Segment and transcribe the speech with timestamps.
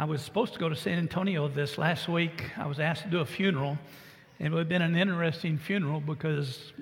[0.00, 2.52] I was supposed to go to San Antonio this last week.
[2.56, 3.76] I was asked to do a funeral,
[4.38, 6.72] and it would have been an interesting funeral because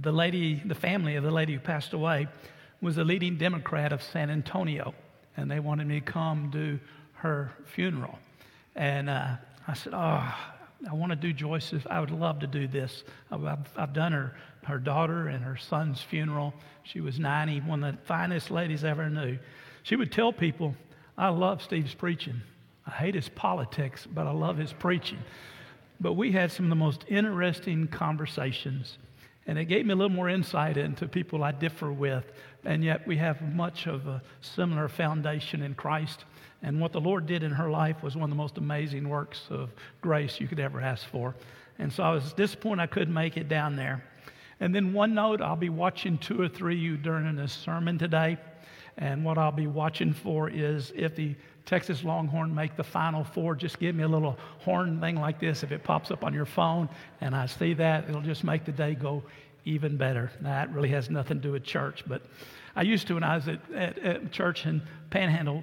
[0.00, 2.28] the lady, the family of the lady who passed away,
[2.80, 4.94] was a leading Democrat of San Antonio,
[5.36, 6.78] and they wanted me to come do
[7.14, 8.16] her funeral.
[8.76, 9.34] And uh,
[9.66, 10.34] I said, Oh,
[10.88, 11.82] I want to do Joyce's.
[11.90, 13.02] I would love to do this.
[13.28, 14.36] I've, I've done her,
[14.66, 16.54] her daughter and her son's funeral.
[16.84, 19.36] She was 90, one of the finest ladies I ever knew.
[19.82, 20.76] She would tell people,
[21.16, 22.40] I love Steve's preaching.
[22.86, 25.18] I hate his politics, but I love his preaching.
[26.00, 28.98] But we had some of the most interesting conversations,
[29.46, 32.24] and it gave me a little more insight into people I differ with,
[32.64, 36.24] and yet we have much of a similar foundation in Christ.
[36.62, 39.42] And what the Lord did in her life was one of the most amazing works
[39.50, 39.70] of
[40.00, 41.34] grace you could ever ask for.
[41.78, 44.04] And so I was disappointed I couldn't make it down there.
[44.60, 47.98] And then one note, I'll be watching two or three of you during this sermon
[47.98, 48.38] today.
[48.98, 53.54] And what I'll be watching for is if the Texas Longhorn make the final four,
[53.54, 55.62] just give me a little horn thing like this.
[55.62, 56.88] If it pops up on your phone
[57.20, 59.22] and I see that, it'll just make the day go
[59.64, 60.30] even better.
[60.40, 62.22] That really has nothing to do with church, but
[62.74, 65.62] I used to when I was at, at, at church in Panhandle,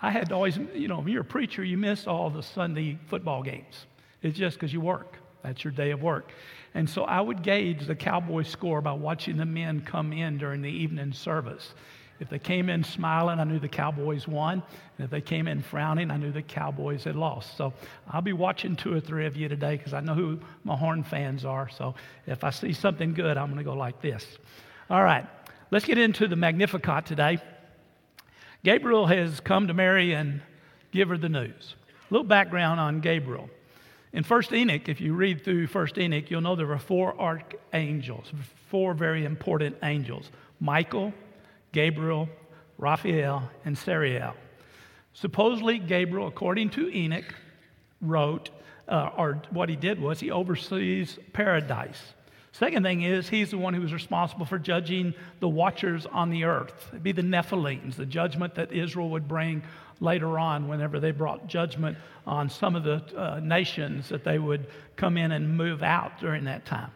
[0.00, 2.98] I had to always, you know, if you're a preacher, you miss all the Sunday
[3.06, 3.86] football games.
[4.22, 5.16] It's just because you work.
[5.42, 6.30] That's your day of work.
[6.74, 10.62] And so I would gauge the Cowboys score by watching the men come in during
[10.62, 11.74] the evening service.
[12.20, 14.62] If they came in smiling, I knew the Cowboys won.
[14.98, 17.56] And if they came in frowning, I knew the Cowboys had lost.
[17.56, 17.72] So
[18.08, 21.02] I'll be watching two or three of you today because I know who my Horn
[21.02, 21.68] fans are.
[21.68, 21.94] So
[22.26, 24.24] if I see something good, I'm going to go like this.
[24.88, 25.26] All right,
[25.70, 27.38] let's get into the Magnificat today.
[28.62, 30.40] Gabriel has come to Mary and
[30.92, 31.74] give her the news.
[32.10, 33.50] A little background on Gabriel.
[34.12, 38.32] In First Enoch, if you read through First Enoch, you'll know there were four archangels,
[38.68, 41.12] four very important angels Michael,
[41.74, 42.28] Gabriel,
[42.78, 44.34] Raphael, and Sariel.
[45.12, 47.34] Supposedly, Gabriel, according to Enoch,
[48.00, 48.50] wrote,
[48.88, 52.00] uh, or what he did was he oversees paradise.
[52.52, 56.44] Second thing is, he's the one who was responsible for judging the watchers on the
[56.44, 56.86] earth.
[56.90, 59.64] It'd be the Nephilims, the judgment that Israel would bring
[59.98, 64.68] later on whenever they brought judgment on some of the uh, nations that they would
[64.94, 66.92] come in and move out during that time.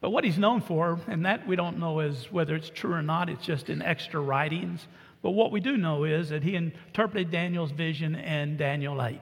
[0.00, 3.02] But what he's known for, and that we don't know is whether it's true or
[3.02, 4.86] not, it's just in extra writings.
[5.22, 9.20] But what we do know is that he interpreted Daniel's vision in Daniel 8,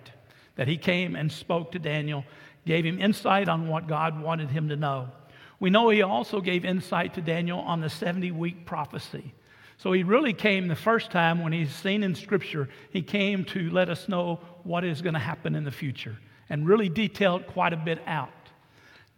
[0.54, 2.24] that he came and spoke to Daniel,
[2.64, 5.10] gave him insight on what God wanted him to know.
[5.58, 9.34] We know he also gave insight to Daniel on the 70 week prophecy.
[9.78, 13.70] So he really came the first time when he's seen in Scripture, he came to
[13.70, 16.16] let us know what is going to happen in the future
[16.48, 18.30] and really detailed quite a bit out.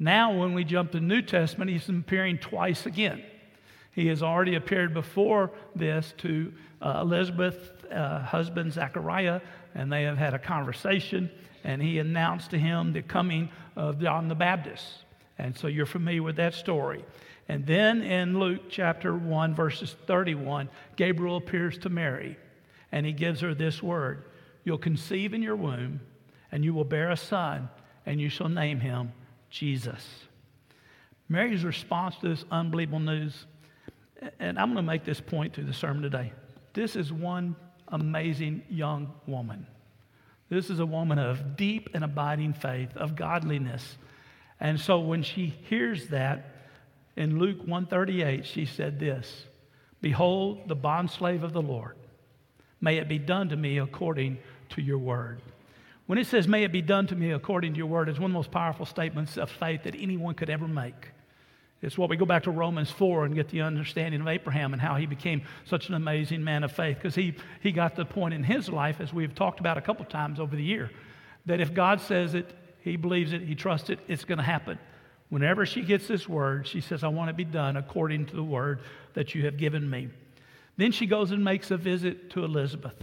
[0.03, 3.23] Now, when we jump to New Testament, he's appearing twice again.
[3.93, 9.43] He has already appeared before this to uh, Elizabeth, uh, husband Zachariah,
[9.75, 11.31] and they have had a conversation,
[11.65, 15.05] and he announced to him the coming of John the Baptist.
[15.37, 17.05] And so you're familiar with that story.
[17.49, 22.39] And then in Luke chapter 1, verses 31, Gabriel appears to Mary
[22.93, 24.25] and he gives her this word
[24.63, 26.01] You'll conceive in your womb,
[26.53, 27.71] and you will bear a son,
[28.05, 29.13] and you shall name him
[29.51, 30.07] Jesus.
[31.29, 33.47] Mary's response to this unbelievable news,
[34.39, 36.33] and I'm going to make this point through the sermon today.
[36.73, 37.57] This is one
[37.89, 39.67] amazing young woman.
[40.49, 43.97] This is a woman of deep and abiding faith, of godliness
[44.61, 46.45] and so when she hears that
[47.17, 49.47] in Luke 138, she said this
[50.03, 51.97] Behold, the bondslave of the Lord.
[52.81, 54.39] May it be done to me according
[54.71, 55.41] to your word.
[56.11, 58.33] When it says, May it be done to me according to your word, it's one
[58.33, 61.13] of the most powerful statements of faith that anyone could ever make.
[61.83, 64.83] It's what we go back to Romans 4 and get the understanding of Abraham and
[64.83, 66.97] how he became such an amazing man of faith.
[66.97, 70.05] Because he, he got the point in his life, as we've talked about a couple
[70.05, 70.91] times over the year,
[71.47, 74.81] that if God says it, he believes it, he trusts it, it's going to happen.
[75.29, 78.35] Whenever she gets this word, she says, I want it to be done according to
[78.35, 78.81] the word
[79.15, 80.09] that you have given me.
[80.77, 82.97] Then she goes and makes a visit to Elizabeth.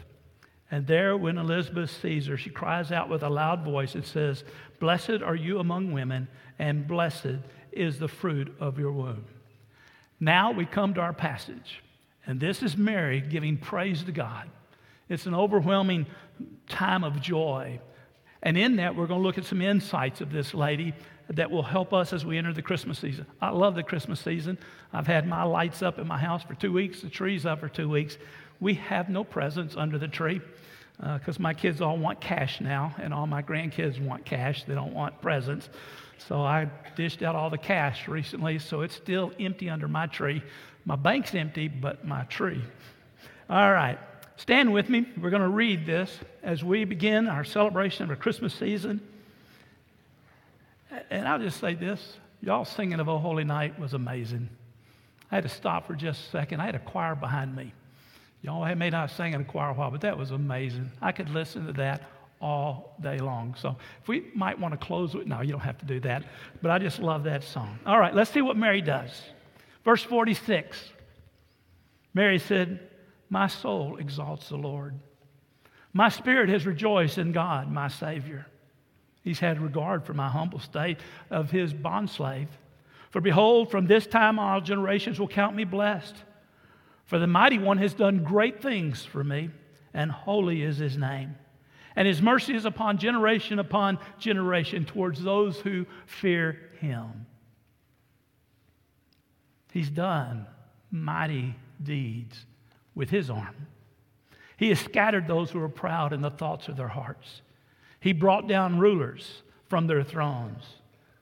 [0.70, 4.44] And there, when Elizabeth sees her, she cries out with a loud voice and says,
[4.80, 6.28] Blessed are you among women,
[6.60, 7.38] and blessed
[7.72, 9.26] is the fruit of your womb.
[10.20, 11.82] Now we come to our passage.
[12.26, 14.50] And this is Mary giving praise to God.
[15.08, 16.06] It's an overwhelming
[16.68, 17.80] time of joy
[18.44, 20.94] and in that, we're going to look at some insights of this lady
[21.30, 23.26] that will help us as we enter the Christmas season.
[23.42, 24.58] I love the Christmas season.
[24.94, 27.68] I've had my lights up in my house for two weeks, the tree's up for
[27.68, 28.18] two weeks.
[28.60, 30.42] We have no presents under the tree
[30.98, 34.64] because uh, my kids all want cash now, and all my grandkids want cash.
[34.64, 35.70] They don't want presents.
[36.28, 40.42] So I dished out all the cash recently, so it's still empty under my tree.
[40.86, 42.62] My bank's empty, but my tree.
[43.50, 44.00] All right.
[44.38, 45.06] stand with me.
[45.22, 49.02] We're going to read this as we begin our celebration of our Christmas season.
[51.10, 54.50] And I'll just say this y'all singing of O Holy Night was amazing.
[55.32, 56.62] I had to stop for just a second.
[56.62, 57.74] I had a choir behind me.
[58.42, 60.92] Y'all may not sing in a choir a while, but that was amazing.
[61.02, 62.04] I could listen to that
[62.40, 63.56] all day long.
[63.58, 66.24] So if we might want to close with, no, you don't have to do that.
[66.62, 67.80] But I just love that song.
[67.86, 69.22] All right, let's see what Mary does.
[69.84, 70.92] Verse 46
[72.14, 72.80] Mary said,
[73.30, 74.96] My soul exalts the Lord.
[75.94, 78.48] My spirit has rejoiced in God, my Savior.
[79.24, 81.00] He's had regard for my humble state
[81.30, 82.48] of his bondslave.
[83.12, 86.16] For behold, from this time all generations will count me blessed.
[87.08, 89.50] For the mighty one has done great things for me,
[89.94, 91.36] and holy is his name.
[91.96, 97.26] And his mercy is upon generation upon generation towards those who fear him.
[99.72, 100.46] He's done
[100.92, 102.46] mighty deeds
[102.94, 103.68] with his arm.
[104.58, 107.42] He has scattered those who are proud in the thoughts of their hearts.
[108.00, 110.64] He brought down rulers from their thrones,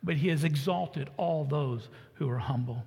[0.03, 2.83] but he has exalted all those who are humble.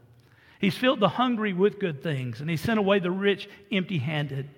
[0.59, 4.49] He's filled the hungry with good things, and he sent away the rich empty handed.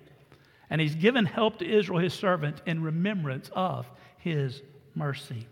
[0.69, 3.85] And he's given help to Israel, his servant, in remembrance of
[4.17, 4.61] his
[4.95, 5.47] mercy.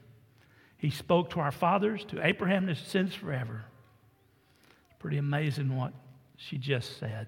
[0.77, 3.65] He spoke to our fathers, to Abraham, and his sins forever.
[4.97, 5.93] Pretty amazing what
[6.37, 7.27] she just said.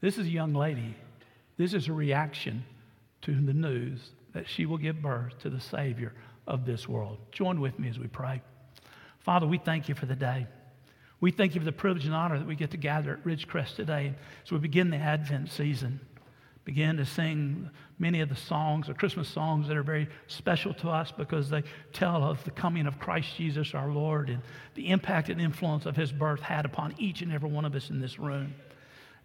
[0.00, 0.94] This is a young lady.
[1.56, 2.64] This is a reaction
[3.22, 6.12] to the news that she will give birth to the Savior
[6.46, 7.18] of this world.
[7.32, 8.40] Join with me as we pray.
[9.18, 10.46] Father, we thank you for the day.
[11.20, 13.74] We thank you for the privilege and honor that we get to gather at Ridgecrest
[13.74, 16.00] today as we begin the Advent season.
[16.64, 20.90] Begin to sing many of the songs, the Christmas songs that are very special to
[20.90, 24.42] us because they tell of the coming of Christ Jesus our Lord and
[24.74, 27.90] the impact and influence of his birth had upon each and every one of us
[27.90, 28.54] in this room.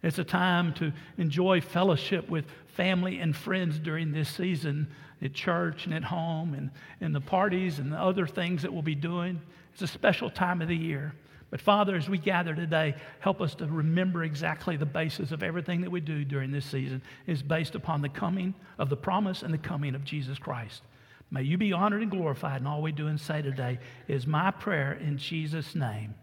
[0.02, 4.88] It's a time to enjoy fellowship with family and friends during this season
[5.22, 6.70] at church and at home and
[7.00, 9.40] in the parties and the other things that we'll be doing.
[9.72, 11.14] It's a special time of the year.
[11.54, 15.82] But Father, as we gather today, help us to remember exactly the basis of everything
[15.82, 19.54] that we do during this season is based upon the coming of the promise and
[19.54, 20.82] the coming of Jesus Christ.
[21.30, 23.78] May you be honored and glorified in all we do and say today
[24.08, 26.16] is my prayer in Jesus' name.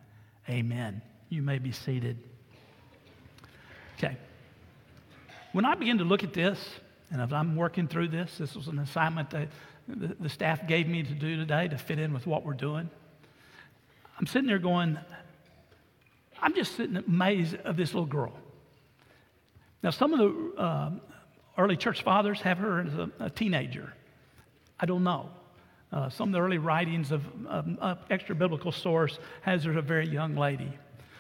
[0.50, 1.02] Amen.
[1.30, 2.18] You may be seated.
[3.98, 4.18] Okay.
[5.54, 6.60] When I begin to look at this,
[7.10, 9.48] and as I'm working through this, this was an assignment that
[9.88, 12.90] the staff gave me to do today to fit in with what we're doing.
[14.22, 15.00] I'm sitting there going,
[16.40, 18.34] I'm just sitting amazed of this little girl.
[19.82, 20.92] Now, some of the uh,
[21.58, 23.92] early church fathers have her as a, a teenager.
[24.80, 25.32] I don't know.
[25.92, 27.80] Uh, some of the early writings of um,
[28.12, 30.72] extra biblical source has her as a very young lady.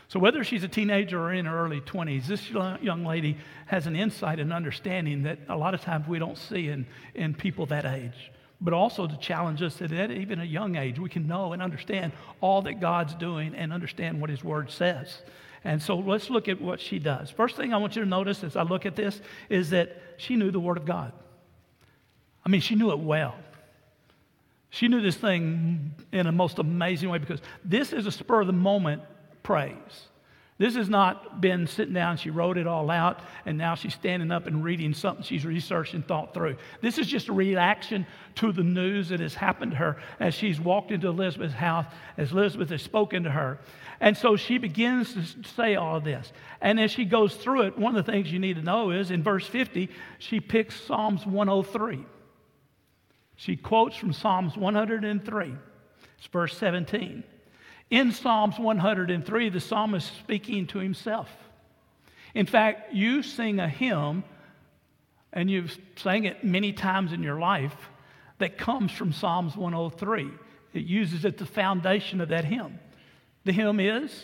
[0.07, 3.95] So, whether she's a teenager or in her early 20s, this young lady has an
[3.95, 7.83] insight and understanding that a lot of times we don't see in, in people that
[7.83, 8.31] age
[8.61, 11.61] but also to challenge us that at even a young age we can know and
[11.61, 15.17] understand all that God's doing and understand what His Word says.
[15.63, 17.29] And so let's look at what she does.
[17.29, 19.19] First thing I want you to notice as I look at this
[19.49, 21.11] is that she knew the Word of God.
[22.45, 23.35] I mean, she knew it well.
[24.69, 28.47] She knew this thing in a most amazing way because this is a spur of
[28.47, 29.01] the moment
[29.43, 29.75] praise.
[30.61, 34.29] This has not been sitting down, she wrote it all out, and now she's standing
[34.29, 36.55] up and reading something she's researched and thought through.
[36.81, 38.05] This is just a reaction
[38.35, 42.31] to the news that has happened to her as she's walked into Elizabeth's house, as
[42.31, 43.57] Elizabeth has spoken to her.
[43.99, 46.31] And so she begins to say all of this.
[46.61, 49.09] And as she goes through it, one of the things you need to know is
[49.09, 49.89] in verse 50,
[50.19, 52.05] she picks Psalms 103.
[53.35, 55.55] She quotes from Psalms 103.
[56.19, 57.23] It's verse 17.
[57.91, 61.29] In Psalms 103, the psalmist is speaking to himself.
[62.33, 64.23] In fact, you sing a hymn,
[65.33, 67.89] and you've sang it many times in your life,
[68.37, 70.31] that comes from Psalms 103.
[70.73, 72.79] It uses it the foundation of that hymn.
[73.43, 74.23] The hymn is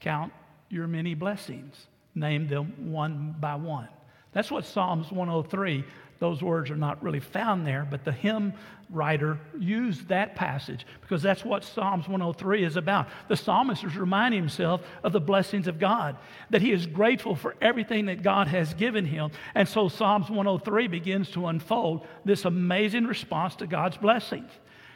[0.00, 0.34] Count
[0.68, 3.88] your many blessings, name them one by one.
[4.32, 5.82] That's what Psalms 103
[6.24, 8.54] those words are not really found there, but the hymn
[8.88, 13.08] writer used that passage because that's what Psalms 103 is about.
[13.28, 16.16] The psalmist is reminding himself of the blessings of God,
[16.48, 19.32] that he is grateful for everything that God has given him.
[19.54, 24.50] And so Psalms 103 begins to unfold this amazing response to God's blessings.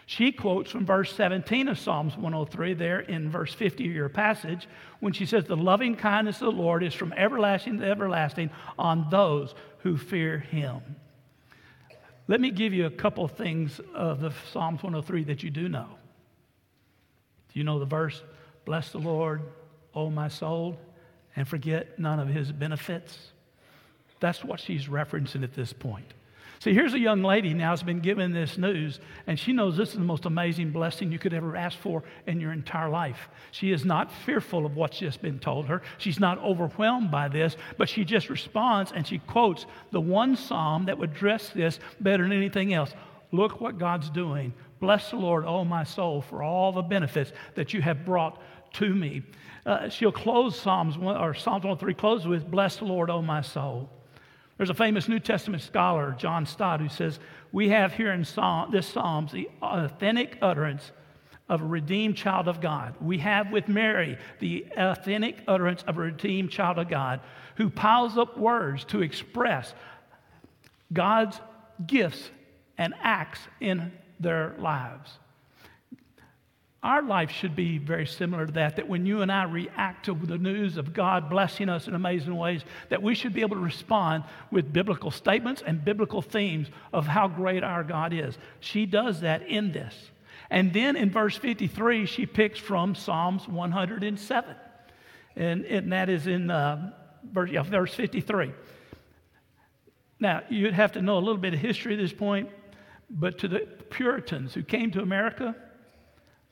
[0.07, 4.67] She quotes from verse 17 of Psalms 103 there in verse 50 of your passage
[5.01, 9.09] when she says, The loving kindness of the Lord is from everlasting to everlasting on
[9.11, 10.81] those who fear him.
[12.29, 15.69] Let me give you a couple of things of the Psalms 103 that you do
[15.69, 15.89] know.
[17.53, 18.23] Do you know the verse,
[18.67, 19.41] Bless the Lord,
[19.95, 20.79] O my soul,
[21.35, 23.19] and forget none of his benefits?
[24.21, 26.13] That's what she's referencing at this point.
[26.61, 28.99] See, here's a young lady now has been given this news,
[29.29, 32.41] and she knows this is the most amazing blessing you could ever ask for in
[32.41, 33.29] your entire life.
[33.53, 35.83] She is not fearful of what's just been told her.
[35.99, 40.87] She's not overwhelmed by this, but she just responds and she quotes the one psalm
[40.87, 42.93] that would address this better than anything else.
[43.31, 44.53] Look what God's doing.
[44.81, 48.43] Bless the Lord, O my soul, for all the benefits that you have brought
[48.75, 49.23] to me.
[49.65, 53.43] Uh, she'll close Psalms 1, or Psalms 103 closes with, Bless the Lord, O my
[53.43, 53.91] soul.
[54.59, 57.21] There's a famous New Testament scholar, John Stott, who says,
[57.53, 60.91] We have here in Psalm, this Psalms the authentic utterance
[61.49, 62.95] of a redeemed child of God.
[63.01, 67.21] We have with Mary the authentic utterance of a redeemed child of God
[67.57, 69.73] who piles up words to express
[70.93, 71.41] God's
[71.87, 72.31] gifts
[72.77, 75.19] and acts in their lives.
[76.83, 80.15] Our life should be very similar to that, that when you and I react to
[80.15, 83.63] the news of God blessing us in amazing ways, that we should be able to
[83.63, 88.39] respond with biblical statements and biblical themes of how great our God is.
[88.61, 89.95] She does that in this.
[90.51, 94.57] And then in verse 53, she picks from Psalms 107.
[95.35, 96.93] And, and that is in uh,
[97.25, 98.53] verse, yeah, verse 53.
[100.21, 102.51] Now, you'd have to know a little bit of history at this point,
[103.11, 105.57] but to the Puritans who came to America,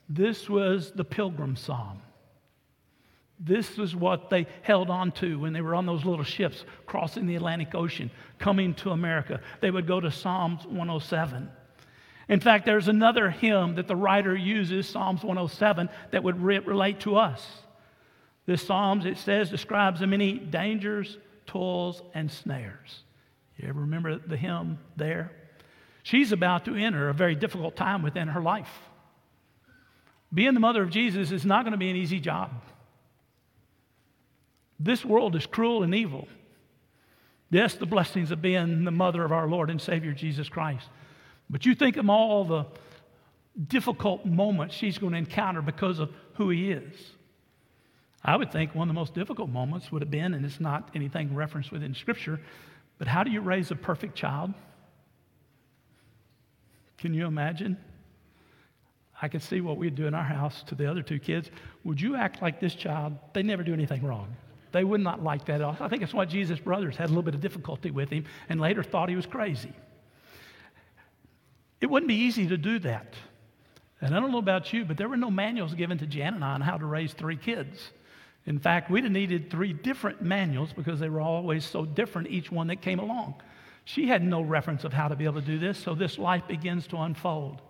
[0.09, 2.01] this was the pilgrim psalm.
[3.39, 7.27] This was what they held on to when they were on those little ships crossing
[7.27, 8.09] the Atlantic Ocean,
[8.39, 9.41] coming to America.
[9.61, 11.49] They would go to Psalms 107.
[12.29, 17.01] In fact, there's another hymn that the writer uses, Psalms 107, that would re- relate
[17.01, 17.45] to us.
[18.45, 23.03] This Psalms, it says, describes the many dangers, toils, and snares.
[23.57, 25.31] You ever remember the hymn there?
[26.03, 28.69] She's about to enter a very difficult time within her life.
[30.33, 32.51] Being the mother of Jesus is not going to be an easy job.
[34.79, 36.27] This world is cruel and evil.
[37.49, 40.87] Yes, the blessings of being the mother of our Lord and Savior Jesus Christ.
[41.49, 42.65] But you think of all the
[43.67, 46.93] difficult moments she's going to encounter because of who he is.
[48.23, 50.89] I would think one of the most difficult moments would have been, and it's not
[50.93, 52.41] anything referenced within Scripture,
[52.97, 54.53] but how do you raise a perfect child?
[56.97, 57.77] Can you imagine?
[59.21, 61.49] I could see what we'd do in our house to the other two kids.
[61.83, 63.17] Would you act like this child?
[63.33, 64.35] They never do anything wrong.
[64.71, 65.61] They would not like that.
[65.61, 68.59] I think it's why Jesus' brothers had a little bit of difficulty with him and
[68.59, 69.73] later thought he was crazy.
[71.81, 73.13] It wouldn't be easy to do that.
[74.01, 76.43] And I don't know about you, but there were no manuals given to Jan and
[76.43, 77.91] I on how to raise three kids.
[78.45, 82.51] In fact, we'd have needed three different manuals because they were always so different, each
[82.51, 83.35] one that came along.
[83.85, 86.43] She had no reference of how to be able to do this, so this life
[86.47, 87.61] begins to unfold.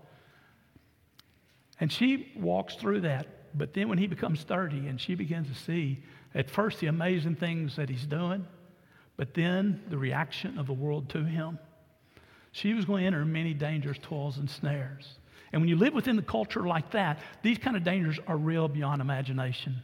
[1.79, 3.27] And she walks through that.
[3.53, 6.03] But then when he becomes 30 and she begins to see
[6.35, 8.45] at first the amazing things that he's doing,
[9.15, 11.59] but then the reaction of the world to him,
[12.51, 15.17] she was going to enter many dangers, toils, and snares.
[15.51, 18.67] And when you live within the culture like that, these kind of dangers are real
[18.67, 19.81] beyond imagination.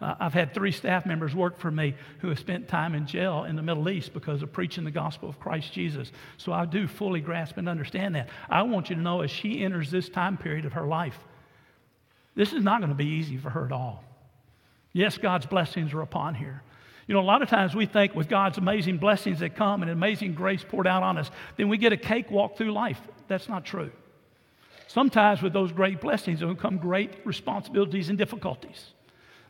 [0.00, 3.44] Uh, I've had three staff members work for me who have spent time in jail
[3.44, 6.10] in the Middle East because of preaching the gospel of Christ Jesus.
[6.38, 8.30] So I do fully grasp and understand that.
[8.48, 11.18] I want you to know as she enters this time period of her life,
[12.40, 14.02] this is not going to be easy for her at all.
[14.94, 16.62] Yes, God's blessings are upon her.
[17.06, 19.90] You know, a lot of times we think with God's amazing blessings that come and
[19.90, 22.98] amazing grace poured out on us, then we get a cakewalk through life.
[23.28, 23.90] That's not true.
[24.86, 28.94] Sometimes with those great blessings will come great responsibilities and difficulties.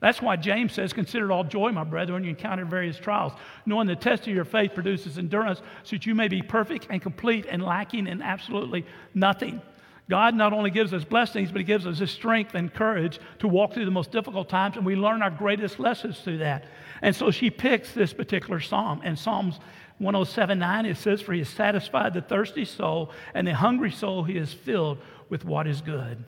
[0.01, 3.35] That's why James says, Consider it all joy, my brethren, when you encounter various trials,
[3.67, 7.01] knowing the test of your faith produces endurance, so that you may be perfect and
[7.01, 9.63] complete and lacking in absolutely nothing.
[10.11, 13.47] God not only gives us blessings, but He gives us His strength and courage to
[13.47, 16.65] walk through the most difficult times, and we learn our greatest lessons through that.
[17.01, 19.01] And so she picks this particular psalm.
[19.05, 19.61] And Psalms
[19.99, 24.25] 107 9, it says, For He has satisfied the thirsty soul, and the hungry soul
[24.25, 24.99] He has filled
[25.29, 26.25] with what is good.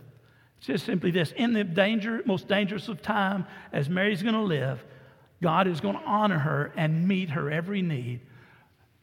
[0.59, 4.43] It's just simply this in the danger, most dangerous of time, as Mary's going to
[4.43, 4.85] live,
[5.43, 8.21] God is going to honor her and meet her every need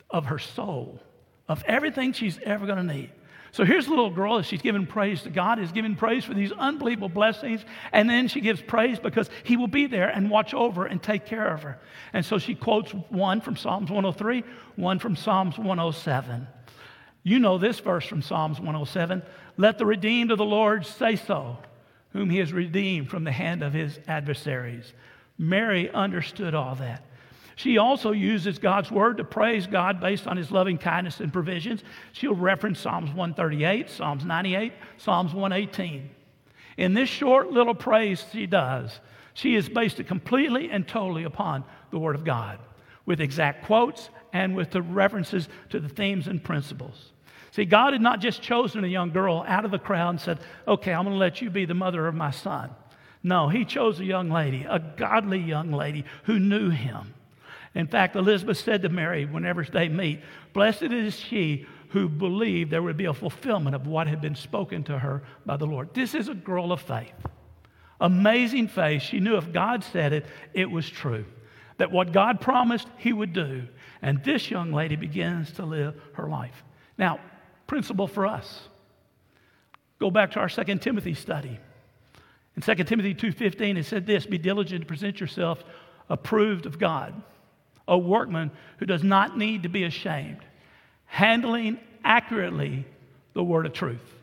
[0.10, 1.02] of her soul,
[1.50, 3.12] of everything she's ever going to need.
[3.52, 6.52] So here's a little girl she's giving praise to God, is giving praise for these
[6.52, 10.86] unbelievable blessings, and then she gives praise because He will be there and watch over
[10.86, 11.80] and take care of her.
[12.14, 14.44] And so she quotes one from Psalms 103,
[14.76, 16.48] one from Psalms 107.
[17.24, 19.24] You know this verse from Psalms 107
[19.58, 21.58] Let the redeemed of the Lord say so,
[22.14, 24.94] whom He has redeemed from the hand of His adversaries.
[25.38, 27.04] Mary understood all that.
[27.60, 31.84] She also uses God's word to praise God based on his loving kindness and provisions.
[32.14, 36.10] She'll reference Psalms 138, Psalms 98, Psalms 118.
[36.78, 39.02] In this short little praise she does,
[39.34, 42.60] she is based completely and totally upon the word of God
[43.06, 47.12] with exact quotes and with the references to the themes and principles.
[47.52, 50.40] See, God had not just chosen a young girl out of the crowd and said,
[50.66, 52.70] Okay, I'm going to let you be the mother of my son.
[53.22, 57.16] No, He chose a young lady, a godly young lady who knew Him.
[57.76, 60.22] In fact, Elizabeth said to Mary whenever they meet,
[60.54, 64.84] Blessed is she who believed there would be a fulfillment of what had been spoken
[64.84, 65.94] to her by the Lord.
[65.94, 67.14] This is a girl of faith.
[68.02, 69.02] Amazing faith.
[69.02, 71.26] She knew if God said it, it was true.
[71.78, 73.68] That what God promised, He would do.
[74.02, 76.64] And this young lady begins to live her life.
[76.98, 77.20] Now,
[77.68, 78.68] principle for us.
[80.00, 81.60] Go back to our Second Timothy study.
[82.56, 85.64] In 2 Timothy 2:15 it said this, be diligent to present yourself
[86.10, 87.22] approved of God,
[87.90, 90.40] a workman who does not need to be ashamed,
[91.06, 92.86] handling accurately
[93.34, 94.14] the word of truth.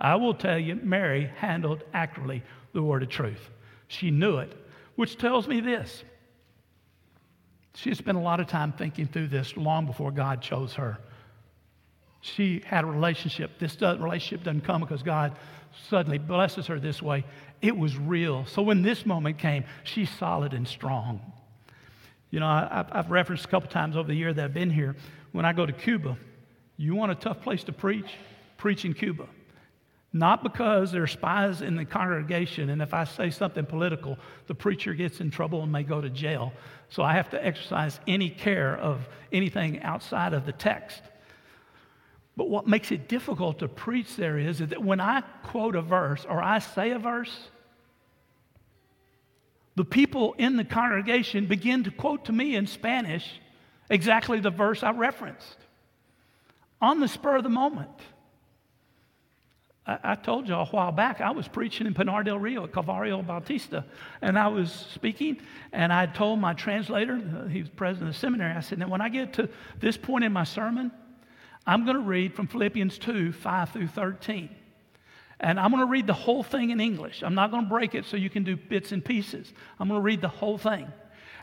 [0.00, 2.42] I will tell you, Mary handled accurately
[2.72, 3.50] the word of truth.
[3.88, 4.52] She knew it,
[4.94, 6.04] which tells me this.
[7.74, 10.98] She spent a lot of time thinking through this long before God chose her.
[12.20, 13.58] She had a relationship.
[13.58, 15.36] This relationship doesn't come because God
[15.88, 17.24] suddenly blesses her this way.
[17.62, 18.44] It was real.
[18.46, 21.20] So when this moment came, she's solid and strong.
[22.30, 24.96] You know, I, have referenced a couple times over the year that I've been here.
[25.32, 26.16] When I go to Cuba,
[26.76, 28.14] you want a tough place to preach?
[28.56, 29.26] Preach in Cuba.
[30.12, 34.18] Not because there are spies in the congregation, and if I say something political,
[34.48, 36.52] the preacher gets in trouble and may go to jail.
[36.88, 41.00] So I have to exercise any care of anything outside of the text.
[42.36, 45.82] But what makes it difficult to preach there is, is that when I quote a
[45.82, 47.48] verse or I say a verse,
[49.76, 53.40] the people in the congregation begin to quote to me in Spanish
[53.88, 55.56] exactly the verse I referenced
[56.80, 57.90] on the spur of the moment.
[59.86, 62.72] I, I told you a while back, I was preaching in Pinar del Rio at
[62.72, 63.84] Calvario Bautista,
[64.22, 65.40] and I was speaking,
[65.72, 69.00] and I told my translator, he was president of the seminary, I said, Now, when
[69.00, 69.48] I get to
[69.78, 70.90] this point in my sermon,
[71.66, 74.48] I'm going to read from Philippians 2 5 through 13.
[75.40, 77.22] And I'm going to read the whole thing in English.
[77.22, 79.52] I'm not going to break it so you can do bits and pieces.
[79.78, 80.86] I'm going to read the whole thing.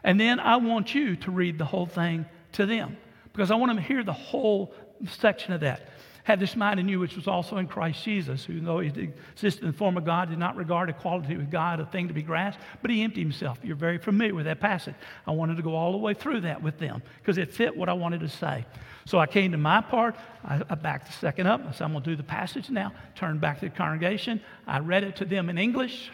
[0.03, 2.97] And then I want you to read the whole thing to them
[3.33, 4.73] because I want them to hear the whole
[5.10, 5.89] section of that
[6.27, 9.63] had this mind in you, which was also in Christ Jesus, who, though he existed
[9.63, 12.21] in the form of God, did not regard equality with God a thing to be
[12.21, 13.57] grasped, but he emptied himself.
[13.63, 14.95] You're very familiar with that passage.
[15.25, 17.87] I wanted to go all the way through that with them because it fit what
[17.87, 18.65] I wanted to say.
[19.05, 20.17] So I came to my part.
[20.43, 21.61] I, I backed the second up.
[21.65, 22.91] I said, I'm going to do the passage now.
[23.15, 24.41] Turned back to the congregation.
[24.67, 26.11] I read it to them in English.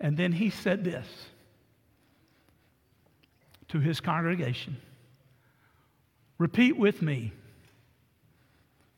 [0.00, 1.06] And then he said this
[3.68, 4.78] to his congregation
[6.38, 7.34] Repeat with me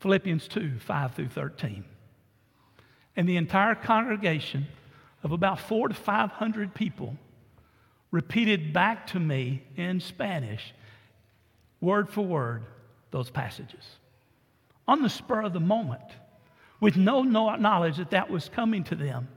[0.01, 1.85] Philippians 2 5 through 13.
[3.15, 4.67] And the entire congregation
[5.23, 7.15] of about four to 500 people
[8.09, 10.73] repeated back to me in Spanish,
[11.79, 12.63] word for word,
[13.11, 13.83] those passages.
[14.87, 16.01] On the spur of the moment,
[16.79, 19.27] with no knowledge that that was coming to them,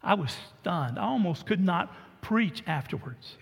[0.00, 0.98] I was stunned.
[0.98, 3.36] I almost could not preach afterwards.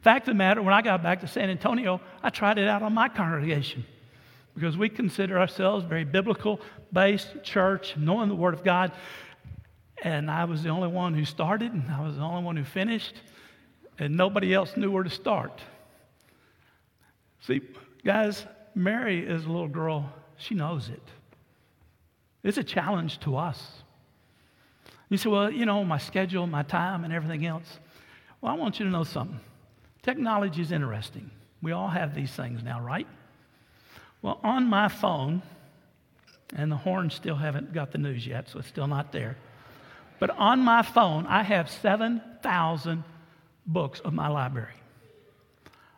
[0.00, 2.82] Fact of the matter, when I got back to San Antonio, I tried it out
[2.82, 3.84] on my congregation
[4.60, 6.60] because we consider ourselves very biblical
[6.92, 8.92] based church, knowing the Word of God.
[10.02, 12.64] And I was the only one who started, and I was the only one who
[12.64, 13.14] finished,
[13.98, 15.62] and nobody else knew where to start.
[17.40, 17.62] See,
[18.04, 18.44] guys,
[18.74, 21.02] Mary is a little girl, she knows it.
[22.42, 23.82] It's a challenge to us.
[25.08, 27.78] You say, well, you know, my schedule, my time, and everything else.
[28.42, 29.40] Well, I want you to know something.
[30.02, 31.30] Technology is interesting.
[31.62, 33.06] We all have these things now, right?
[34.22, 35.42] Well, on my phone,
[36.54, 39.36] and the horns still haven't got the news yet, so it's still not there.
[40.18, 43.04] But on my phone, I have 7,000
[43.66, 44.74] books of my library.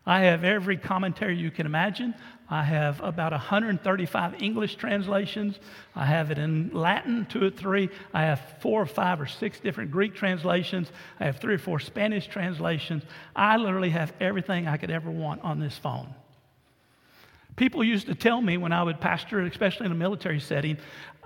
[0.04, 2.14] I have every commentary you can imagine.
[2.50, 5.58] I have about 135 English translations.
[5.94, 7.88] I have it in Latin, two or three.
[8.12, 10.90] I have four or five or six different Greek translations.
[11.20, 13.04] I have three or four Spanish translations.
[13.34, 16.14] I literally have everything I could ever want on this phone.
[17.56, 20.78] People used to tell me when I would pastor, especially in a military setting,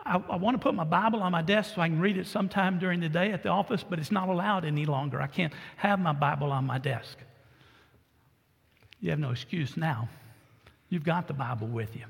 [0.04, 2.26] I, I, want to put my Bible on my desk so I can read it
[2.26, 5.20] sometime during the day at the office, but it's not allowed any longer.
[5.20, 7.18] I can't have my Bible on my desk.
[9.00, 10.08] You have no excuse now.
[10.88, 12.04] You've got the Bible with you.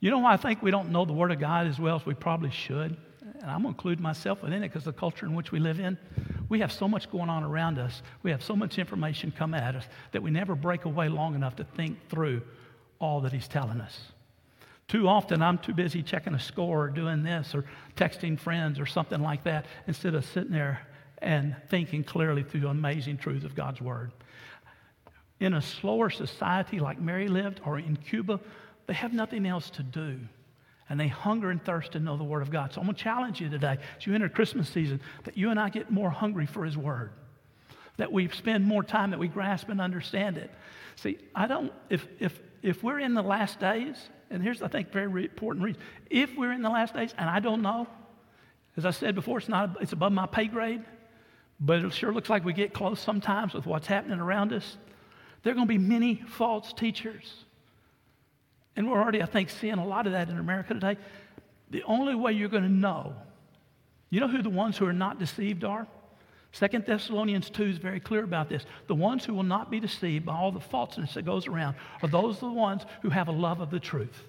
[0.00, 2.06] You know why I think we don't know the Word of God as well as
[2.06, 2.96] we probably should?
[3.22, 5.80] And I'm going to include myself within it because the culture in which we live
[5.80, 5.98] in,
[6.48, 8.02] we have so much going on around us.
[8.22, 11.56] We have so much information come at us that we never break away long enough
[11.56, 12.42] to think through
[12.98, 13.98] all that He's telling us.
[14.86, 17.64] Too often, I'm too busy checking a score or doing this or
[17.96, 20.86] texting friends or something like that instead of sitting there
[21.18, 24.12] and thinking clearly through the amazing truth of God's Word.
[25.40, 28.40] in a slower society like Mary lived or in Cuba,
[28.86, 30.18] they have nothing else to do.
[30.88, 32.72] And they hunger and thirst to know the Word of God.
[32.72, 35.58] So I'm going to challenge you today, as you enter Christmas season, that you and
[35.58, 37.10] I get more hungry for His Word.
[37.96, 40.50] That we spend more time, that we grasp and understand it.
[40.96, 43.94] See, I don't, if, if, if we're in the last days,
[44.30, 45.82] and here's, I think, very important reason.
[46.08, 47.86] If we're in the last days, and I don't know,
[48.78, 50.82] as I said before, it's, not, it's above my pay grade,
[51.60, 54.78] but it sure looks like we get close sometimes with what's happening around us.
[55.42, 57.44] There are going to be many false teachers.
[58.76, 60.96] And we're already, I think, seeing a lot of that in America today.
[61.70, 63.14] The only way you're going to know,
[64.08, 65.86] you know who the ones who are not deceived are?
[66.54, 68.64] Second Thessalonians 2 is very clear about this.
[68.86, 72.08] The ones who will not be deceived by all the falseness that goes around are
[72.08, 74.22] those the ones who have a love of the truth.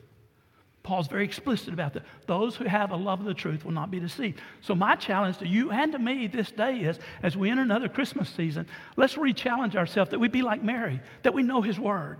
[0.82, 2.04] Paul's very explicit about that.
[2.26, 4.42] Those who have a love of the truth will not be deceived.
[4.62, 7.90] So, my challenge to you and to me this day is as we enter another
[7.90, 11.80] Christmas season, let's re challenge ourselves that we be like Mary, that we know His
[11.80, 12.18] Word.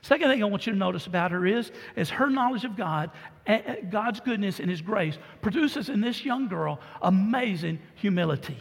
[0.00, 3.10] Second thing I want you to notice about her is, is her knowledge of God,
[3.46, 8.56] eh, eh, God's goodness and His grace produces in this young girl amazing humility.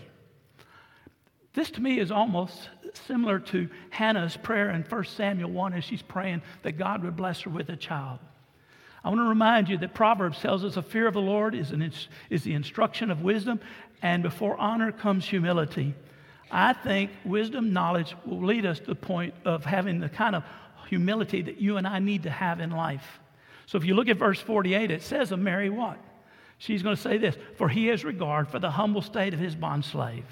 [1.53, 2.69] This to me is almost
[3.07, 7.41] similar to Hannah's prayer in 1 Samuel 1 as she's praying that God would bless
[7.41, 8.19] her with a child.
[9.03, 11.71] I want to remind you that Proverbs tells us a fear of the Lord is,
[11.71, 11.91] an,
[12.29, 13.59] is the instruction of wisdom,
[14.01, 15.95] and before honor comes humility.
[16.51, 20.43] I think wisdom, knowledge will lead us to the point of having the kind of
[20.87, 23.19] humility that you and I need to have in life.
[23.65, 25.97] So if you look at verse 48, it says of Mary what?
[26.57, 29.55] She's going to say this For he has regard for the humble state of his
[29.55, 30.25] bondslave.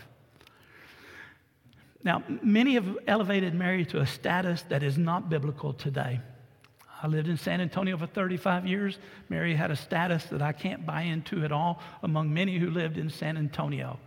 [2.04, 6.22] Now, many have elevated Mary to a status that is not biblical today.
[7.02, 9.00] I lived in San Antonio for 35 years.
[9.30, 12.98] Mary had a status that I can't buy into at all among many who lived
[12.98, 14.00] in San Antonio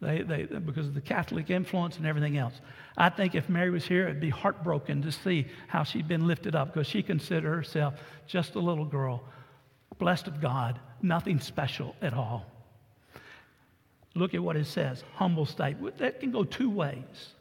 [0.00, 2.54] they, they, because of the Catholic influence and everything else.
[2.96, 6.54] I think if Mary was here, it'd be heartbroken to see how she'd been lifted
[6.54, 7.94] up because she considered herself
[8.26, 9.24] just a little girl,
[9.98, 12.46] blessed of God, nothing special at all.
[14.14, 15.76] Look at what it says humble state.
[15.98, 17.34] That can go two ways.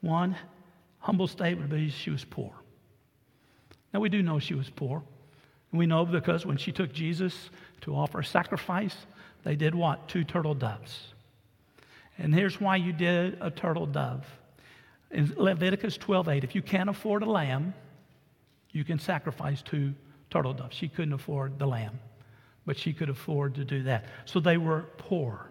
[0.00, 0.36] One,
[0.98, 2.52] humble state would be she was poor.
[3.92, 5.02] Now, we do know she was poor.
[5.72, 7.50] We know because when she took Jesus
[7.82, 8.96] to offer a sacrifice,
[9.44, 10.08] they did what?
[10.08, 11.14] Two turtle doves.
[12.16, 14.26] And here's why you did a turtle dove.
[15.10, 17.74] In Leviticus 12:8, if you can't afford a lamb,
[18.72, 19.94] you can sacrifice two
[20.30, 20.76] turtle doves.
[20.76, 21.98] She couldn't afford the lamb,
[22.66, 24.04] but she could afford to do that.
[24.24, 25.47] So they were poor.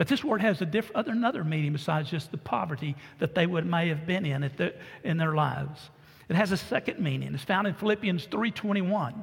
[0.00, 3.46] But this word has a diff- other, another meaning besides just the poverty that they
[3.46, 4.72] would, may have been in the,
[5.04, 5.90] in their lives.
[6.30, 7.34] It has a second meaning.
[7.34, 9.22] It's found in Philippians 3:21.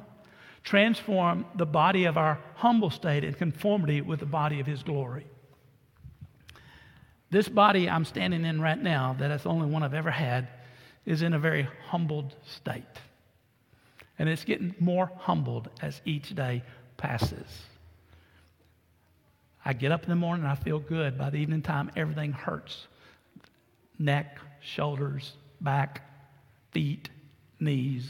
[0.62, 5.26] Transform the body of our humble state in conformity with the body of his glory.
[7.30, 10.46] This body I'm standing in right now, that is the only one I've ever had,
[11.04, 12.84] is in a very humbled state.
[14.16, 16.62] And it's getting more humbled as each day
[16.96, 17.64] passes.
[19.68, 21.18] I get up in the morning and I feel good.
[21.18, 22.86] By the evening time, everything hurts
[23.98, 26.08] neck, shoulders, back,
[26.70, 27.10] feet,
[27.60, 28.08] knees.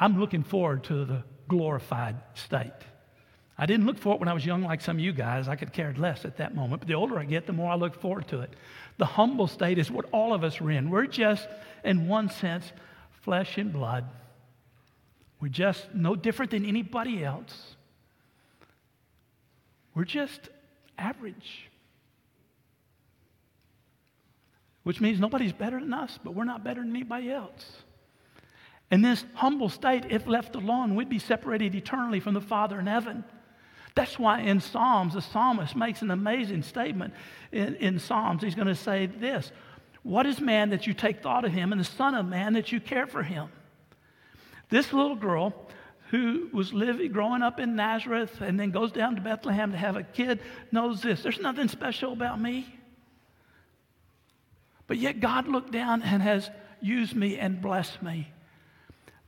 [0.00, 2.72] I'm looking forward to the glorified state.
[3.58, 5.48] I didn't look for it when I was young like some of you guys.
[5.48, 6.80] I could care less at that moment.
[6.80, 8.54] But the older I get, the more I look forward to it.
[8.96, 10.88] The humble state is what all of us are in.
[10.88, 11.46] We're just,
[11.84, 12.72] in one sense,
[13.20, 14.06] flesh and blood.
[15.42, 17.75] We're just no different than anybody else.
[19.96, 20.50] We're just
[20.98, 21.70] average.
[24.82, 27.72] Which means nobody's better than us, but we're not better than anybody else.
[28.90, 32.86] In this humble state, if left alone, we'd be separated eternally from the Father in
[32.86, 33.24] heaven.
[33.94, 37.14] That's why in Psalms, the psalmist makes an amazing statement.
[37.50, 39.50] In, in Psalms, he's going to say this
[40.02, 42.70] What is man that you take thought of him, and the Son of Man that
[42.70, 43.48] you care for him?
[44.68, 45.54] This little girl
[46.10, 49.96] who was living, growing up in Nazareth and then goes down to Bethlehem to have
[49.96, 50.40] a kid
[50.70, 52.66] knows this there's nothing special about me.
[54.86, 56.48] But yet God looked down and has
[56.80, 58.30] used me and blessed me.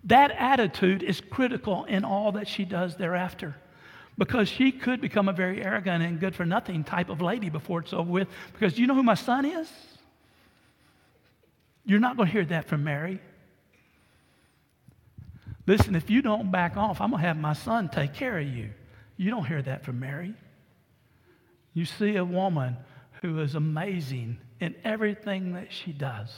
[0.05, 3.57] That attitude is critical in all that she does thereafter.
[4.17, 7.81] Because she could become a very arrogant and good for nothing type of lady before
[7.81, 8.29] it's over with.
[8.53, 9.71] Because you know who my son is?
[11.85, 13.21] You're not going to hear that from Mary.
[15.69, 18.49] Listen, if you don't back off, I'm going to have my son take care of
[18.49, 18.71] you.
[19.19, 20.33] You don't hear that from Mary.
[21.75, 22.79] You see a woman
[23.21, 26.35] who is amazing in everything that she does.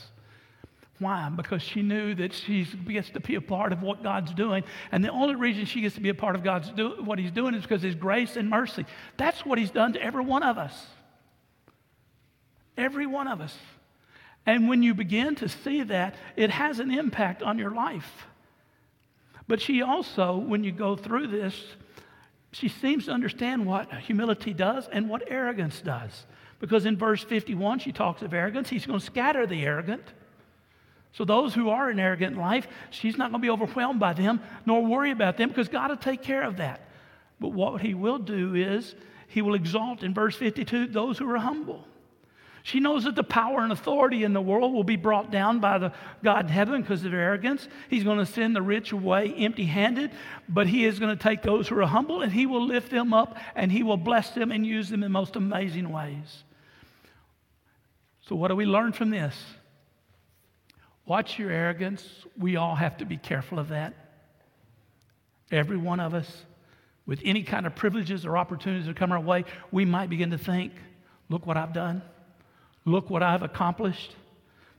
[0.98, 1.28] Why?
[1.28, 4.64] Because she knew that she gets to be a part of what God's doing.
[4.90, 7.30] And the only reason she gets to be a part of God's do, what He's
[7.30, 8.84] doing is because His grace and mercy.
[9.16, 10.74] That's what He's done to every one of us.
[12.76, 13.56] Every one of us.
[14.44, 18.26] And when you begin to see that, it has an impact on your life.
[19.50, 21.60] But she also, when you go through this,
[22.52, 26.24] she seems to understand what humility does and what arrogance does.
[26.60, 28.68] Because in verse 51, she talks of arrogance.
[28.70, 30.04] He's going to scatter the arrogant.
[31.10, 34.40] So, those who are in arrogant life, she's not going to be overwhelmed by them
[34.66, 36.88] nor worry about them because God will take care of that.
[37.40, 38.94] But what he will do is
[39.26, 41.84] he will exalt in verse 52 those who are humble.
[42.62, 45.78] She knows that the power and authority in the world will be brought down by
[45.78, 45.92] the
[46.22, 47.66] God in heaven because of arrogance.
[47.88, 50.10] He's going to send the rich away empty handed,
[50.48, 53.14] but He is going to take those who are humble and He will lift them
[53.14, 56.44] up and He will bless them and use them in most amazing ways.
[58.28, 59.34] So, what do we learn from this?
[61.06, 62.06] Watch your arrogance.
[62.38, 63.94] We all have to be careful of that.
[65.50, 66.44] Every one of us,
[67.06, 70.38] with any kind of privileges or opportunities that come our way, we might begin to
[70.38, 70.72] think,
[71.28, 72.02] look what I've done.
[72.84, 74.14] Look what I've accomplished.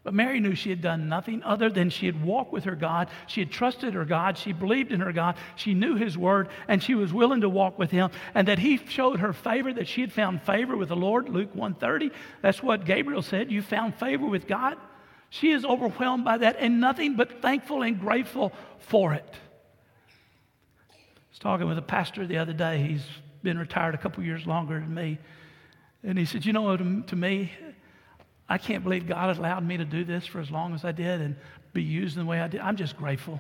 [0.04, 3.10] But Mary knew she had done nothing other than she had walked with her God.
[3.28, 4.36] She had trusted her God.
[4.36, 5.36] She believed in her God.
[5.56, 8.78] She knew his word and she was willing to walk with him and that he
[8.78, 11.30] showed her favor that she had found favor with the Lord.
[11.30, 12.10] Luke 130.
[12.42, 13.52] That's what Gabriel said.
[13.52, 14.76] You found favor with God.
[15.30, 19.36] She is overwhelmed by that and nothing but thankful and grateful for it.
[20.90, 20.96] I
[21.30, 22.82] was talking with a pastor the other day.
[22.82, 23.06] He's
[23.44, 25.20] been retired a couple years longer than me.
[26.04, 27.52] And he said, You know, to, to me,
[28.52, 31.22] I can't believe God allowed me to do this for as long as I did
[31.22, 31.38] and
[31.72, 32.60] be used in the way I did.
[32.60, 33.40] I'm just grateful.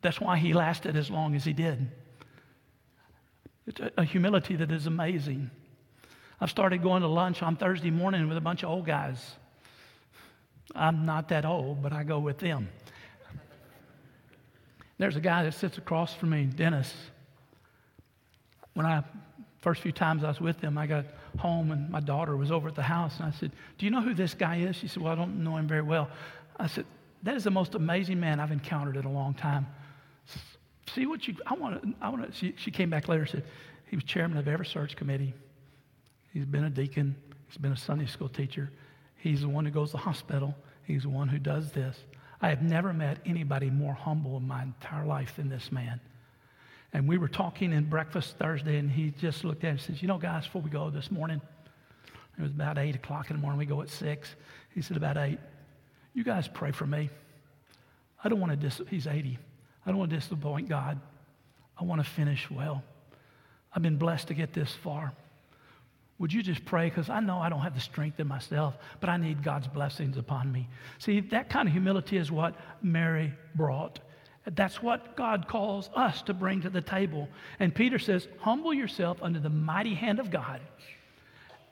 [0.00, 1.86] That's why he lasted as long as he did.
[3.66, 5.50] It's a, a humility that is amazing.
[6.40, 9.34] I've started going to lunch on Thursday morning with a bunch of old guys.
[10.74, 12.70] I'm not that old, but I go with them.
[14.96, 16.94] There's a guy that sits across from me, Dennis.
[18.72, 19.04] When I
[19.60, 21.04] first few times I was with him, I got
[21.38, 23.16] home and my daughter was over at the house.
[23.18, 24.76] And I said, Do you know who this guy is?
[24.76, 26.10] She said, Well, I don't know him very well.
[26.56, 26.84] I said,
[27.22, 29.66] That is the most amazing man I've encountered in a long time.
[30.94, 33.30] See what you, I want to, I want to, she, she came back later and
[33.30, 33.44] said,
[33.86, 35.34] He was chairman of every search committee.
[36.32, 37.16] He's been a deacon.
[37.48, 38.70] He's been a Sunday school teacher.
[39.16, 40.54] He's the one who goes to the hospital.
[40.84, 41.96] He's the one who does this.
[42.40, 46.00] I have never met anybody more humble in my entire life than this man.
[46.92, 50.02] And we were talking in breakfast Thursday, and he just looked at me and says,
[50.02, 51.40] You know, guys, before we go this morning,
[52.38, 53.58] it was about 8 o'clock in the morning.
[53.58, 54.34] We go at 6.
[54.74, 55.38] He said, About 8.
[56.14, 57.10] You guys pray for me.
[58.22, 59.38] I don't want to dis- he's 80.
[59.84, 61.00] I don't want to disappoint God.
[61.78, 62.82] I want to finish well.
[63.72, 65.12] I've been blessed to get this far.
[66.18, 66.88] Would you just pray?
[66.88, 70.16] Because I know I don't have the strength in myself, but I need God's blessings
[70.16, 70.68] upon me.
[70.98, 74.00] See, that kind of humility is what Mary brought.
[74.54, 77.28] That's what God calls us to bring to the table.
[77.58, 80.60] And Peter says, Humble yourself under the mighty hand of God,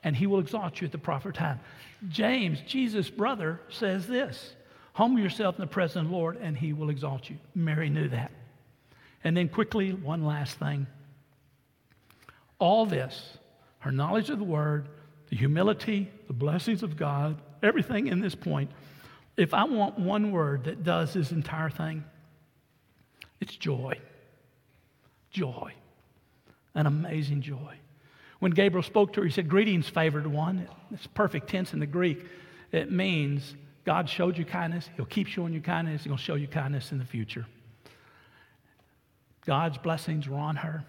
[0.03, 1.59] and he will exalt you at the proper time.
[2.09, 4.53] James, Jesus' brother, says this
[4.93, 7.37] Humble yourself in the presence of the Lord, and he will exalt you.
[7.55, 8.31] Mary knew that.
[9.23, 10.87] And then, quickly, one last thing.
[12.59, 13.37] All this,
[13.79, 14.87] her knowledge of the word,
[15.29, 18.71] the humility, the blessings of God, everything in this point,
[19.35, 22.03] if I want one word that does this entire thing,
[23.39, 23.99] it's joy.
[25.31, 25.73] Joy.
[26.75, 27.77] An amazing joy.
[28.39, 30.67] When Gabriel spoke to her, he said, Greetings, favored one.
[30.91, 32.25] It's perfect tense in the Greek.
[32.71, 34.89] It means God showed you kindness.
[34.95, 36.03] He'll keep showing you kindness.
[36.03, 37.45] He'll show you kindness in the future.
[39.45, 40.83] God's blessings were on her.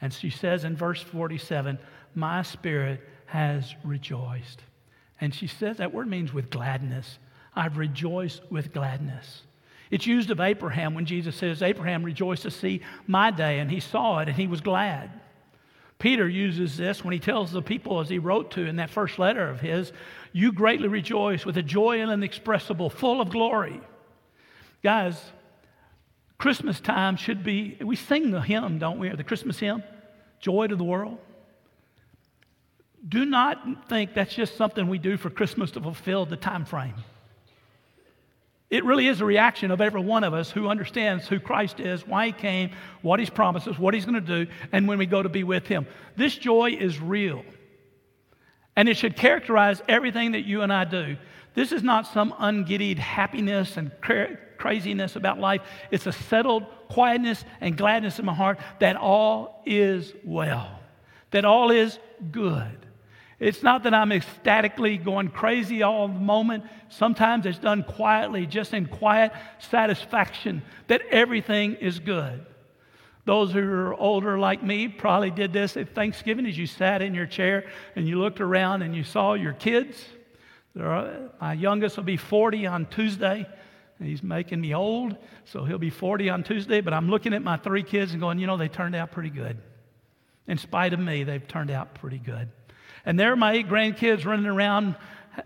[0.00, 1.78] And she says in verse 47,
[2.14, 4.62] My spirit has rejoiced.
[5.20, 7.18] And she says that word means with gladness.
[7.54, 9.42] I've rejoiced with gladness.
[9.90, 13.80] It's used of Abraham when Jesus says, Abraham rejoiced to see my day, and he
[13.80, 15.10] saw it and he was glad.
[15.98, 19.18] Peter uses this when he tells the people, as he wrote to in that first
[19.18, 19.92] letter of his,
[20.32, 23.80] You greatly rejoice with a joy inexpressible, full of glory.
[24.82, 25.20] Guys,
[26.38, 29.08] Christmas time should be, we sing the hymn, don't we?
[29.08, 29.82] The Christmas hymn,
[30.38, 31.18] Joy to the World.
[33.08, 36.94] Do not think that's just something we do for Christmas to fulfill the time frame.
[38.68, 42.06] It really is a reaction of every one of us who understands who Christ is,
[42.06, 45.06] why he came, what he's promised us, what he's going to do, and when we
[45.06, 45.86] go to be with him.
[46.16, 47.44] This joy is real.
[48.74, 51.16] And it should characterize everything that you and I do.
[51.54, 55.62] This is not some ungiddied happiness and cra- craziness about life.
[55.90, 60.80] It's a settled quietness and gladness in my heart that all is well,
[61.30, 61.98] that all is
[62.30, 62.85] good.
[63.38, 66.64] It's not that I'm ecstatically going crazy all the moment.
[66.88, 72.46] Sometimes it's done quietly, just in quiet satisfaction that everything is good.
[73.26, 77.12] Those who are older like me probably did this at Thanksgiving as you sat in
[77.12, 80.02] your chair and you looked around and you saw your kids.
[80.80, 83.46] Are, my youngest will be 40 on Tuesday.
[84.00, 86.80] He's making me old, so he'll be 40 on Tuesday.
[86.80, 89.30] But I'm looking at my three kids and going, you know, they turned out pretty
[89.30, 89.58] good.
[90.46, 92.48] In spite of me, they've turned out pretty good.
[93.06, 94.96] And there are my eight grandkids running around,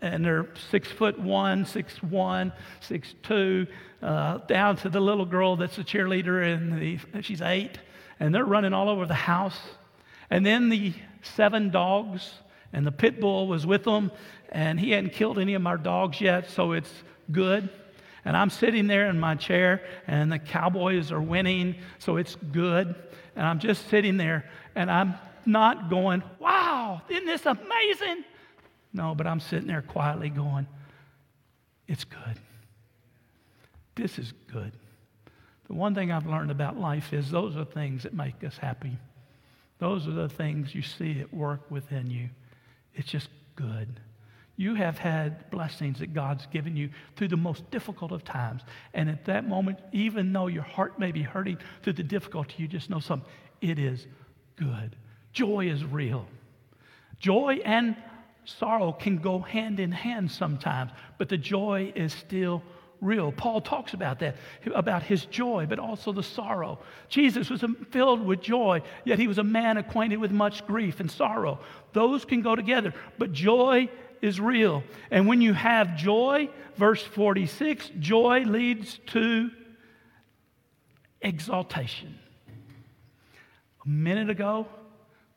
[0.01, 3.67] and they're six foot one, six one, six two,
[4.03, 7.79] uh, down to the little girl that's a cheerleader, and the, she's eight,
[8.19, 9.61] and they're running all over the house.
[10.31, 12.33] And then the seven dogs,
[12.73, 14.11] and the pit bull was with them,
[14.49, 16.93] and he hadn't killed any of my dogs yet, so it's
[17.31, 17.69] good.
[18.25, 22.95] And I'm sitting there in my chair, and the Cowboys are winning, so it's good.
[23.37, 25.15] And I'm just sitting there, and I'm
[25.47, 26.60] not going, wow,
[27.09, 28.25] isn't this amazing?
[28.93, 30.67] No, but I'm sitting there quietly going,
[31.87, 32.39] it's good.
[33.95, 34.73] This is good.
[35.69, 38.97] The one thing I've learned about life is those are things that make us happy.
[39.79, 42.29] Those are the things you see at work within you.
[42.95, 44.01] It's just good.
[44.57, 48.63] You have had blessings that God's given you through the most difficult of times.
[48.93, 52.69] And at that moment, even though your heart may be hurting through the difficulty, you
[52.69, 53.29] just know something.
[53.63, 54.07] It is
[54.57, 54.97] good.
[55.33, 56.27] Joy is real.
[57.21, 57.95] Joy and
[58.45, 62.63] sorrow can go hand in hand sometimes, but the joy is still
[63.01, 63.33] real.
[63.33, 64.37] Paul talks about that,
[64.75, 66.79] about his joy, but also the sorrow.
[67.09, 71.11] Jesus was filled with joy, yet he was a man acquainted with much grief and
[71.11, 71.61] sorrow.
[71.93, 73.89] Those can go together, but joy
[74.23, 74.83] is real.
[75.11, 79.51] And when you have joy, verse 46, joy leads to
[81.23, 82.19] exaltation.
[83.85, 84.67] A minute ago,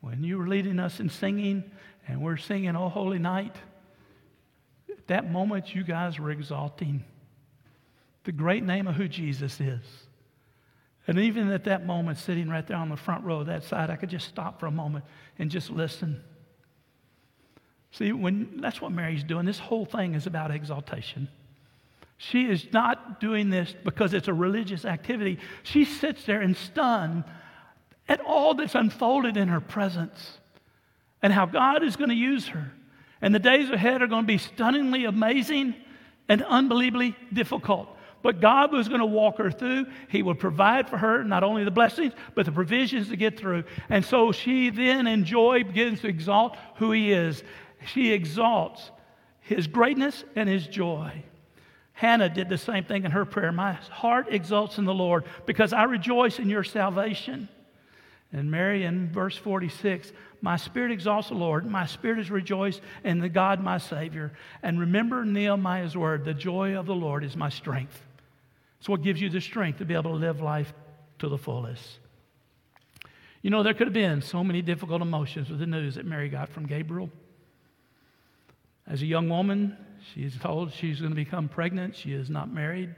[0.03, 1.63] when you were leading us in singing,
[2.09, 3.55] and we're singing, Oh Holy Night,
[4.91, 7.05] at that moment, you guys were exalting
[8.25, 9.81] the great name of who Jesus is.
[11.07, 13.95] And even at that moment, sitting right there on the front row, that side, I
[13.95, 15.05] could just stop for a moment
[15.39, 16.21] and just listen.
[17.91, 19.45] See, when that's what Mary's doing.
[19.45, 21.29] This whole thing is about exaltation.
[22.17, 25.39] She is not doing this because it's a religious activity.
[25.63, 27.23] She sits there and stunned
[28.07, 30.37] at all that's unfolded in her presence
[31.21, 32.71] and how God is going to use her.
[33.21, 35.75] And the days ahead are going to be stunningly amazing
[36.27, 37.87] and unbelievably difficult.
[38.21, 39.87] But God was going to walk her through.
[40.09, 43.65] He would provide for her not only the blessings, but the provisions to get through.
[43.89, 47.43] And so she then, in joy, begins to exalt who He is.
[47.85, 48.91] She exalts
[49.41, 51.23] His greatness and His joy.
[51.93, 53.51] Hannah did the same thing in her prayer.
[53.51, 57.49] My heart exalts in the Lord because I rejoice in your salvation.
[58.34, 61.69] And Mary in verse 46, my spirit exalts the Lord.
[61.69, 64.34] My spirit is rejoiced in the God, my Savior.
[64.63, 68.02] And remember Nehemiah's word the joy of the Lord is my strength.
[68.80, 70.74] It's what gives you the strength to be able to live life
[71.19, 72.00] to the fullest.
[73.43, 76.28] You know, there could have been so many difficult emotions with the news that Mary
[76.28, 77.10] got from Gabriel.
[78.88, 79.78] As a young woman,
[80.13, 81.96] she's told she's going to become pregnant.
[81.96, 82.96] She is not married.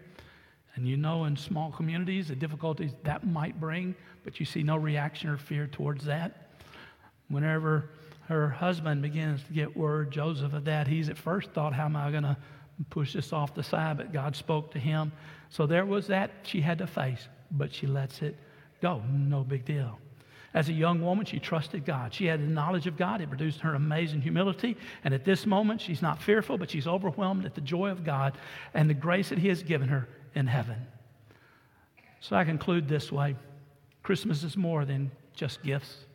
[0.75, 4.75] And you know, in small communities, the difficulties that might bring, but you see no
[4.75, 6.49] reaction or fear towards that.
[7.29, 7.89] Whenever
[8.27, 11.95] her husband begins to get word, Joseph, of that, he's at first thought, How am
[11.95, 12.37] I going to
[12.89, 13.97] push this off the side?
[13.97, 15.11] But God spoke to him
[15.49, 18.37] so there was that she had to face, but she lets it
[18.81, 19.01] go.
[19.09, 19.99] No big deal.
[20.53, 22.13] As a young woman, she trusted God.
[22.13, 23.21] She had the knowledge of God.
[23.21, 24.77] It produced her amazing humility.
[25.03, 28.37] And at this moment, she's not fearful, but she's overwhelmed at the joy of God
[28.73, 30.77] and the grace that He has given her in heaven.
[32.19, 33.35] So I conclude this way
[34.03, 36.05] Christmas is more than just gifts,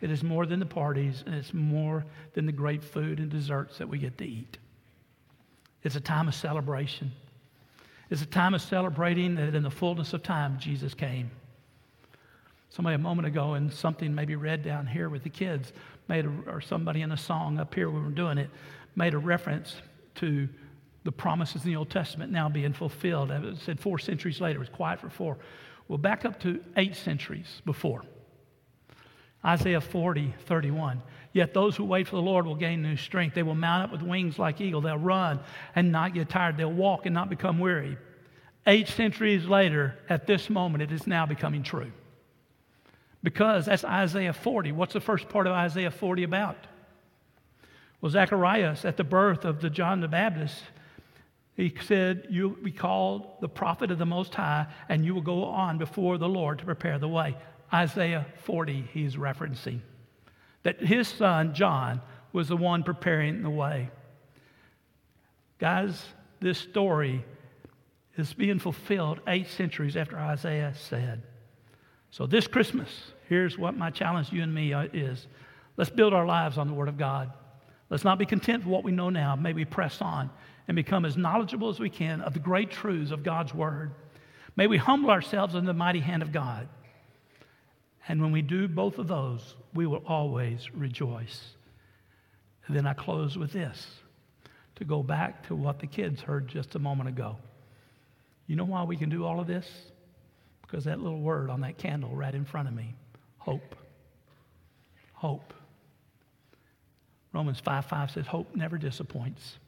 [0.00, 3.78] it is more than the parties, and it's more than the great food and desserts
[3.78, 4.58] that we get to eat.
[5.84, 7.12] It's a time of celebration.
[8.10, 11.30] It's a time of celebrating that in the fullness of time, Jesus came.
[12.68, 15.72] Somebody a moment ago, and something maybe read down here with the kids,
[16.08, 18.50] made a, or somebody in a song up here we were doing it,
[18.96, 19.76] made a reference
[20.16, 20.48] to
[21.04, 23.30] the promises in the Old Testament now being fulfilled.
[23.30, 25.38] It said four centuries later, it was quiet for four.
[25.88, 28.02] Well, back up to eight centuries before.
[29.44, 31.02] Isaiah 40, 31.
[31.32, 33.34] Yet those who wait for the Lord will gain new strength.
[33.34, 34.80] They will mount up with wings like eagle.
[34.80, 35.40] They'll run
[35.74, 36.56] and not get tired.
[36.56, 37.96] They'll walk and not become weary.
[38.66, 41.90] Eight centuries later, at this moment, it is now becoming true.
[43.22, 44.72] Because that's Isaiah 40.
[44.72, 46.66] What's the first part of Isaiah 40 about?
[48.00, 50.60] Well, Zacharias, at the birth of the John the Baptist,
[51.54, 55.22] he said, You will be called the prophet of the Most High, and you will
[55.22, 57.36] go on before the Lord to prepare the way.
[57.72, 59.80] Isaiah 40, he's referencing
[60.62, 62.00] that his son, John,
[62.32, 63.90] was the one preparing the way.
[65.58, 66.04] Guys,
[66.40, 67.24] this story
[68.16, 71.22] is being fulfilled eight centuries after Isaiah said.
[72.10, 75.26] So, this Christmas, here's what my challenge to you and me uh, is
[75.76, 77.32] let's build our lives on the Word of God.
[77.90, 79.36] Let's not be content with what we know now.
[79.36, 80.30] May we press on
[80.68, 83.92] and become as knowledgeable as we can of the great truths of God's Word.
[84.56, 86.68] May we humble ourselves in the mighty hand of God.
[88.08, 91.40] And when we do both of those, we will always rejoice.
[92.66, 93.86] And then I close with this
[94.76, 97.36] to go back to what the kids heard just a moment ago.
[98.46, 99.68] You know why we can do all of this?
[100.62, 102.94] Because that little word on that candle right in front of me
[103.38, 103.74] hope.
[105.14, 105.52] Hope.
[107.32, 109.58] Romans 5 5 says, Hope never disappoints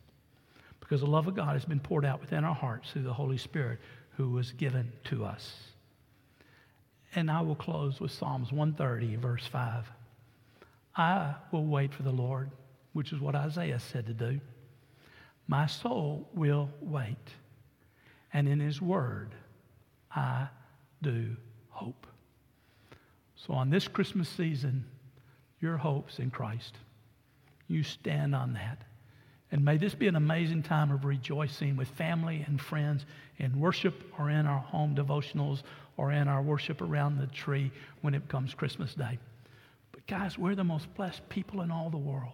[0.85, 3.39] because the love of God has been poured out within our hearts through the Holy
[3.39, 3.81] Spirit
[4.19, 5.55] who was given to us.
[7.15, 9.91] And I will close with Psalms 130, verse 5.
[10.95, 12.51] I will wait for the Lord,
[12.93, 14.41] which is what Isaiah said to do.
[15.49, 17.31] My soul will wait,
[18.33, 19.35] and in his word
[20.15, 20.49] I
[21.03, 21.35] do
[21.71, 22.07] hope.
[23.37, 24.85] So on this Christmas season,
[25.61, 26.77] your hope's in Christ.
[27.69, 28.83] You stand on that.
[29.55, 33.07] And may this be an amazing time of rejoicing with family and friends
[33.39, 35.63] in worship or in our home devotionals
[35.97, 39.17] or in our worship around the tree when it comes Christmas Day.
[39.93, 42.33] But guys, we're the most blessed people in all the world.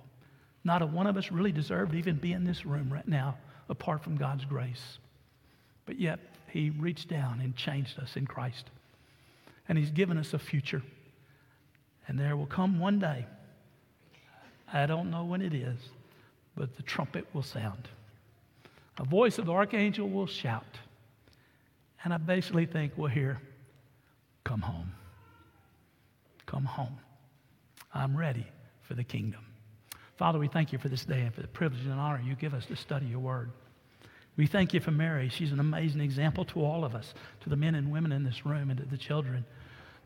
[0.64, 3.36] Not a one of us really deserved to even be in this room right now
[3.68, 4.98] apart from God's grace.
[5.84, 8.70] But yet, He reached down and changed us in Christ.
[9.68, 10.82] And He's given us a future.
[12.08, 13.26] And there will come one day,
[14.72, 15.76] I don't know when it is,
[16.60, 17.88] but the trumpet will sound.
[18.98, 20.78] A voice of the archangel will shout.
[22.04, 23.40] And I basically think we'll hear,
[24.44, 24.92] Come home.
[26.44, 26.98] Come home.
[27.94, 28.46] I'm ready
[28.82, 29.40] for the kingdom.
[30.18, 32.52] Father, we thank you for this day and for the privilege and honor you give
[32.52, 33.52] us to study your word.
[34.36, 35.30] We thank you for Mary.
[35.30, 38.44] She's an amazing example to all of us, to the men and women in this
[38.44, 39.46] room, and to the children.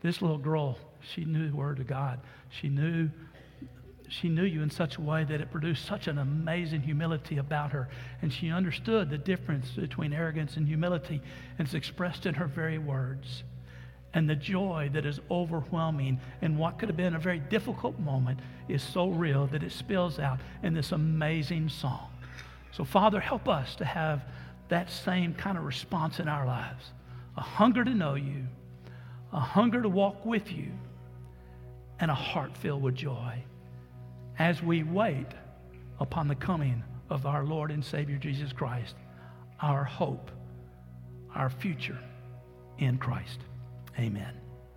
[0.01, 2.21] This little girl, she knew the word of God.
[2.49, 3.09] She knew
[4.09, 7.71] she knew you in such a way that it produced such an amazing humility about
[7.71, 7.89] her.
[8.21, 11.21] And she understood the difference between arrogance and humility,
[11.57, 13.43] and it's expressed in her very words.
[14.13, 18.39] And the joy that is overwhelming in what could have been a very difficult moment
[18.69, 22.09] is so real that it spills out in this amazing song.
[22.71, 24.23] So, Father, help us to have
[24.69, 26.91] that same kind of response in our lives
[27.37, 28.45] a hunger to know you,
[29.33, 30.71] a hunger to walk with you,
[31.99, 33.43] and a heart filled with joy
[34.39, 35.27] as we wait
[35.99, 38.95] upon the coming of our Lord and Savior Jesus Christ,
[39.61, 40.31] our hope,
[41.33, 41.99] our future
[42.77, 43.39] in Christ.
[43.97, 44.44] Amen.